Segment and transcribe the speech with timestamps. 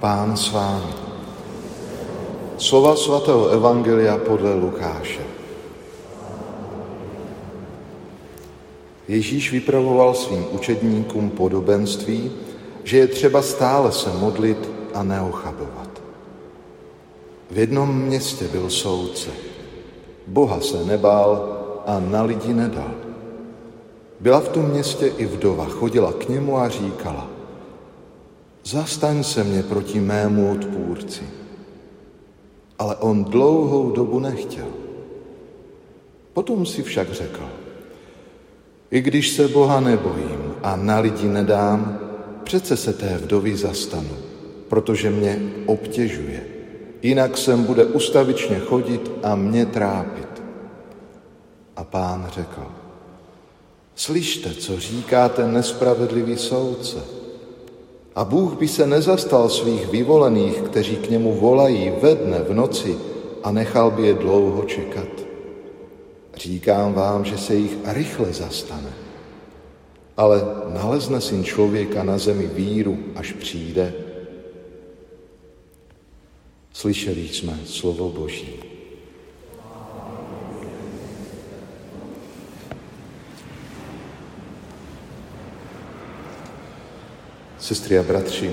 [0.00, 0.94] Pán s vámi.
[2.58, 5.22] Slova svatého Evangelia podle Lukáše.
[9.08, 12.30] Ježíš vypravoval svým učedníkům podobenství,
[12.84, 15.90] že je třeba stále se modlit a neochabovat.
[17.50, 19.30] V jednom městě byl soudce.
[20.26, 22.94] Boha se nebál a na lidi nedal.
[24.20, 27.37] Byla v tom městě i vdova, chodila k němu a říkala,
[28.68, 31.24] zastaň se mě proti mému odpůrci.
[32.78, 34.68] Ale on dlouhou dobu nechtěl.
[36.32, 37.48] Potom si však řekl,
[38.90, 41.98] i když se Boha nebojím a na lidi nedám,
[42.44, 44.16] přece se té vdovy zastanu,
[44.68, 46.44] protože mě obtěžuje.
[47.02, 50.42] Jinak sem bude ustavičně chodit a mě trápit.
[51.76, 52.66] A pán řekl,
[53.94, 57.17] slyšte, co říká ten nespravedlivý soudce.
[58.18, 62.98] A Bůh by se nezastal svých vyvolených, kteří k němu volají ve dne, v noci
[63.42, 65.08] a nechal by je dlouho čekat.
[66.34, 68.90] Říkám vám, že se jich rychle zastane.
[70.16, 70.42] Ale
[70.74, 73.94] nalezne syn člověka na zemi víru, až přijde.
[76.72, 78.54] Slyšeli jsme slovo Boží.
[87.68, 88.50] Sestry a bratři,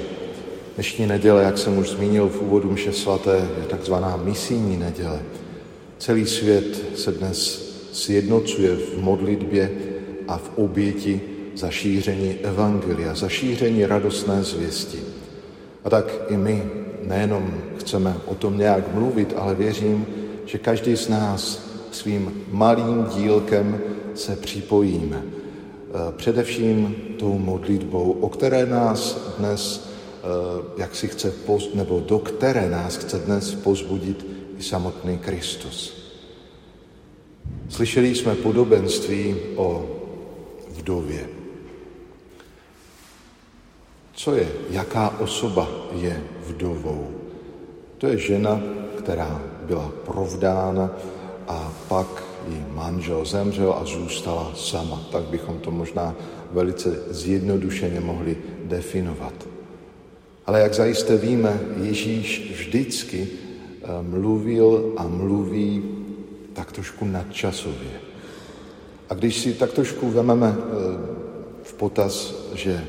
[0.75, 5.19] dnešní neděle, jak jsem už zmínil v úvodu mše svaté, je takzvaná misijní neděle.
[5.97, 7.37] Celý svět se dnes
[7.93, 9.71] sjednocuje v modlitbě
[10.27, 11.21] a v oběti
[11.55, 14.99] za šíření evangelia, za šíření radostné zvěsti.
[15.83, 16.63] A tak i my
[17.03, 20.05] nejenom chceme o tom nějak mluvit, ale věřím,
[20.45, 23.79] že každý z nás svým malým dílkem
[24.15, 25.23] se připojíme.
[25.95, 31.33] E, především tou modlitbou, o které nás dnes, e, jak si chce,
[31.73, 34.25] nebo do které nás chce dnes pozbudit
[34.57, 36.05] i samotný Kristus.
[37.69, 39.85] Slyšeli jsme podobenství o
[40.69, 41.29] vdově.
[44.13, 47.07] Co je, jaká osoba je vdovou?
[47.97, 48.61] To je žena,
[48.97, 50.91] která byla provdána
[51.47, 55.01] a pak jí manžel zemřel a zůstala sama.
[55.11, 56.15] Tak bychom to možná
[56.51, 59.33] velice zjednodušeně mohli definovat.
[60.45, 65.83] Ale jak zajisté víme, Ježíš vždycky eh, mluvil a mluví
[66.53, 67.99] tak trošku nadčasově.
[69.09, 70.61] A když si tak trošku vememe eh,
[71.63, 72.85] v potaz, že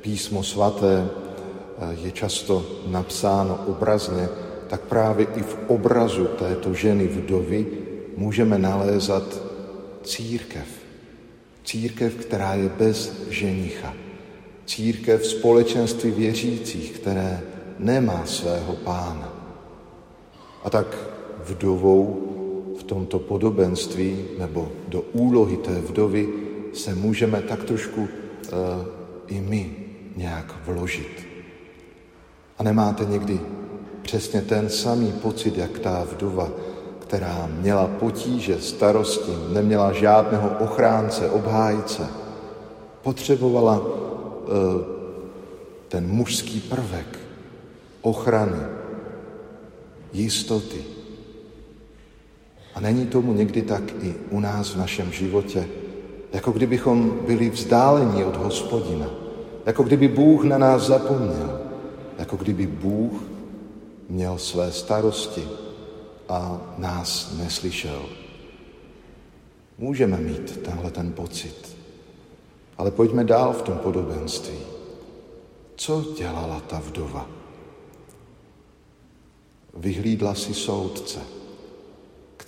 [0.00, 4.28] písmo svaté eh, je často napsáno obrazně,
[4.68, 7.66] tak právě i v obrazu této ženy vdovy
[8.16, 9.42] můžeme nalézat
[10.02, 10.66] církev.
[11.64, 13.94] Církev, která je bez ženicha.
[14.66, 17.40] Církev společenství věřících, které
[17.78, 19.32] nemá svého pána.
[20.64, 20.96] A tak
[21.48, 22.26] vdovou
[22.80, 26.28] v tomto podobenství nebo do úlohy té vdovy
[26.72, 28.08] se můžeme tak trošku uh,
[29.26, 29.76] i my
[30.16, 31.26] nějak vložit.
[32.58, 33.40] A nemáte někdy
[34.02, 36.50] přesně ten samý pocit, jak ta vdova,
[37.10, 42.06] která měla potíže, starosti, neměla žádného ochránce, obhájce,
[43.02, 43.86] potřebovala uh,
[45.88, 47.18] ten mužský prvek
[48.02, 48.62] ochrany,
[50.12, 50.84] jistoty,
[52.74, 55.66] a není tomu někdy tak i u nás v našem životě,
[56.32, 59.10] jako kdybychom byli vzdáleni od hospodina,
[59.66, 61.60] jako kdyby Bůh na nás zapomněl,
[62.18, 63.12] jako kdyby Bůh
[64.08, 65.69] měl své starosti
[66.30, 68.02] a nás neslyšel.
[69.78, 71.76] Můžeme mít tenhle ten pocit,
[72.78, 74.58] ale pojďme dál v tom podobenství.
[75.76, 77.26] Co dělala ta vdova?
[79.74, 81.20] Vyhlídla si soudce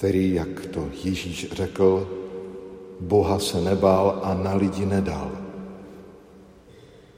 [0.02, 2.08] který, jak to Ježíš řekl,
[3.00, 5.30] Boha se nebál a na lidi nedal.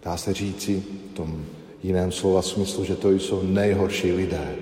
[0.04, 1.44] Dá se říci v tom
[1.82, 4.56] jiném slova smyslu, že to jsou nejhorší lidé.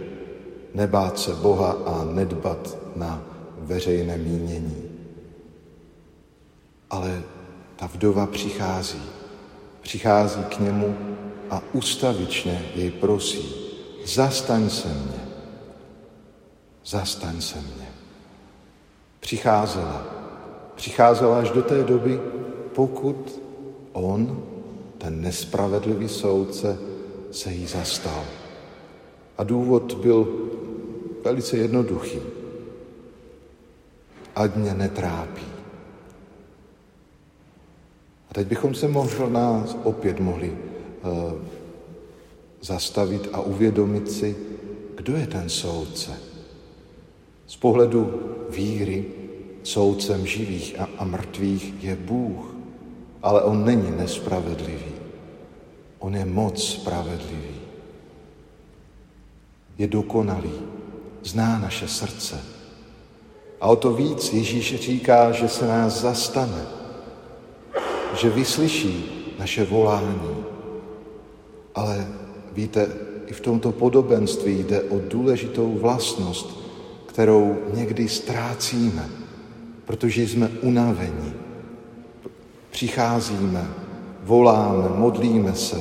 [0.74, 3.22] Nebát se Boha a nedbat na
[3.58, 4.82] veřejné mínění.
[6.90, 7.22] Ale
[7.76, 9.02] ta vdova přichází.
[9.80, 10.96] Přichází k němu
[11.50, 13.54] a ustavičně jej prosí,
[14.06, 15.24] zastaň se mě,
[16.84, 17.92] zastaň se mě
[19.22, 20.02] přicházela.
[20.74, 22.20] Přicházela až do té doby,
[22.74, 23.40] pokud
[23.92, 24.42] on,
[24.98, 26.78] ten nespravedlivý soudce,
[27.30, 28.24] se jí zastal.
[29.38, 30.28] A důvod byl
[31.24, 32.18] velice jednoduchý.
[34.34, 35.46] Ať mě netrápí.
[38.30, 41.32] A teď bychom se možná opět mohli uh,
[42.60, 44.36] zastavit a uvědomit si,
[44.96, 46.10] kdo je ten soudce.
[47.46, 48.20] Z pohledu
[48.50, 49.04] víry
[49.62, 52.54] soudcem živých a, a mrtvých je Bůh,
[53.22, 54.92] ale on není nespravedlivý.
[55.98, 57.60] On je moc spravedlivý.
[59.78, 60.71] Je dokonalý,
[61.24, 62.40] zná naše srdce.
[63.60, 66.66] A o to víc Ježíš říká, že se nás zastane,
[68.14, 69.04] že vyslyší
[69.38, 70.44] naše volání.
[71.74, 72.08] Ale
[72.52, 72.88] víte,
[73.26, 76.60] i v tomto podobenství jde o důležitou vlastnost,
[77.06, 79.08] kterou někdy ztrácíme,
[79.84, 81.32] protože jsme unavení.
[82.70, 83.70] Přicházíme,
[84.22, 85.80] voláme, modlíme se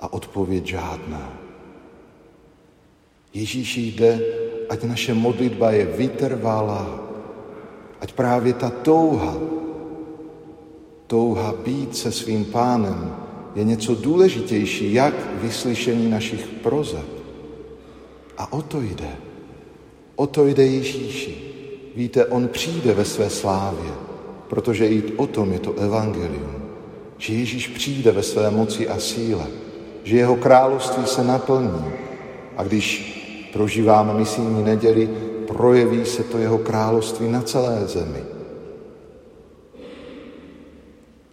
[0.00, 1.41] a odpověď žádná.
[3.34, 4.20] Ježíši jde,
[4.68, 7.00] ať naše modlitba je vytrvalá,
[8.00, 9.36] ať právě ta touha,
[11.06, 13.16] touha být se svým pánem
[13.54, 17.06] je něco důležitější, jak vyslyšení našich prozeb.
[18.38, 19.16] A o to jde.
[20.16, 21.34] O to jde Ježíši.
[21.96, 23.90] Víte, on přijde ve své slávě,
[24.48, 26.62] protože i o tom je to evangelium.
[27.18, 29.46] Že Ježíš přijde ve své moci a síle,
[30.04, 31.84] že jeho království se naplní.
[32.56, 33.21] A když
[33.52, 35.10] prožíváme misijní neděli,
[35.46, 38.22] projeví se to jeho království na celé zemi.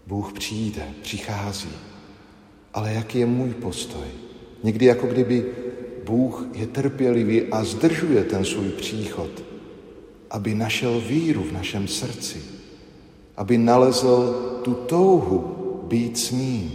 [0.08, 1.70] Bůh přijde, přichází.
[2.74, 4.08] Ale jaký je můj postoj?
[4.64, 5.46] Někdy jako kdyby
[6.06, 9.30] Bůh je trpělivý a zdržuje ten svůj příchod,
[10.32, 12.42] aby našel víru v našem srdci,
[13.38, 14.34] aby nalezl
[14.64, 15.56] tu touhu
[15.88, 16.72] být s ním.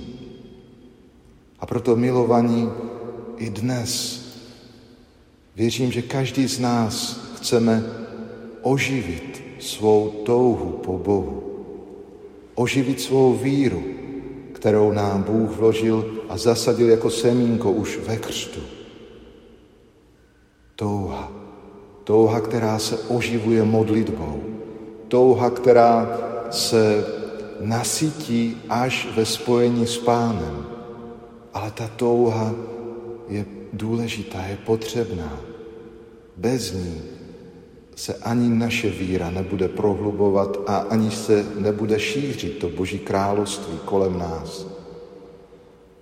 [1.60, 2.68] A proto milovaní
[3.36, 4.23] i dnes
[5.56, 7.82] věřím, že každý z nás chceme
[8.62, 11.42] oživit svou touhu po Bohu,
[12.54, 13.82] oživit svou víru,
[14.52, 18.60] kterou nám Bůh vložil a zasadil jako semínko už ve křtu.
[20.76, 21.32] Touha.
[22.04, 24.42] Touha, která se oživuje modlitbou.
[25.08, 26.18] Touha, která
[26.50, 27.06] se
[27.60, 30.66] nasytí až ve spojení s pánem.
[31.54, 32.54] Ale ta touha
[33.28, 35.40] je důležitá, je potřebná.
[36.36, 37.02] Bez ní
[37.96, 44.18] se ani naše víra nebude prohlubovat a ani se nebude šířit to Boží království kolem
[44.18, 44.66] nás.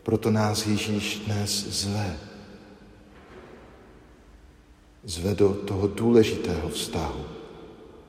[0.03, 2.17] Proto nás Ježíš dnes zve.
[5.05, 7.25] Zve do toho důležitého vztahu,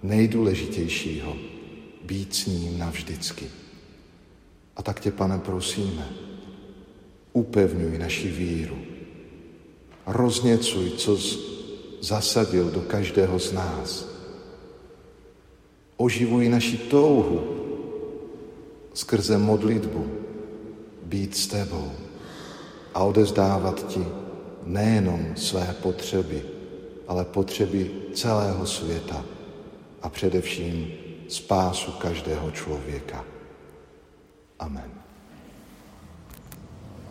[0.04, 1.36] nejdůležitějšího,
[2.04, 3.45] být s ním navždycky.
[4.75, 6.10] A tak tě, pane, prosíme,
[7.33, 8.93] upevňuj naši víru.
[10.05, 11.17] Rozněcuj, co
[12.01, 14.05] zasadil do každého z nás.
[15.97, 17.41] Oživuj naši touhu
[18.94, 20.07] skrze modlitbu
[21.03, 21.91] být s tebou
[22.94, 24.05] a odezdávat ti
[24.63, 26.41] nejenom své potřeby,
[27.07, 29.25] ale potřeby celého světa
[30.01, 30.91] a především
[31.27, 33.25] spásu každého člověka.
[34.59, 35.02] Amen.